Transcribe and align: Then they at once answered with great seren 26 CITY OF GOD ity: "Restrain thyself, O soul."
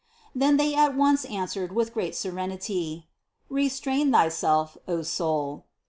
Then 0.33 0.57
they 0.57 0.73
at 0.73 0.97
once 0.97 1.25
answered 1.25 1.73
with 1.73 1.93
great 1.93 2.13
seren 2.13 2.31
26 2.45 2.49
CITY 2.49 2.53
OF 2.53 2.57
GOD 2.57 2.57
ity: 2.57 3.07
"Restrain 3.49 4.11
thyself, 4.11 4.75
O 4.87 5.03
soul." 5.03 5.65